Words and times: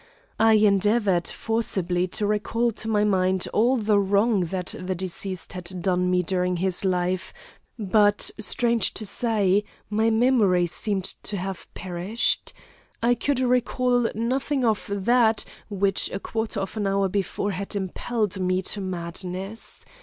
I 0.39 0.53
endeavoured 0.53 1.27
forcibly 1.27 2.07
to 2.07 2.25
recall 2.25 2.71
to 2.71 2.87
my 2.87 3.03
mind 3.03 3.47
all 3.53 3.77
the 3.77 3.99
wrong 3.99 4.39
that 4.45 4.73
the 4.79 4.95
deceased 4.95 5.53
had 5.53 5.79
done 5.79 6.09
me 6.09 6.23
during 6.23 6.57
his 6.57 6.83
life, 6.83 7.31
but 7.77 8.31
strange 8.39 8.95
to 8.95 9.05
say, 9.05 9.63
my 9.91 10.09
memory 10.09 10.65
seemed 10.65 11.03
to 11.21 11.37
have 11.37 11.71
perished. 11.75 12.51
I 13.03 13.13
could 13.13 13.39
recall 13.41 14.09
nothing 14.15 14.65
of 14.65 14.89
that, 14.91 15.45
which 15.69 16.09
a 16.09 16.19
quarter 16.19 16.61
of 16.61 16.75
an 16.77 16.87
hour 16.87 17.07
before 17.07 17.51
had 17.51 17.75
impelled 17.75 18.39
me 18.39 18.63
to 18.63 18.81
madness. 18.81 19.85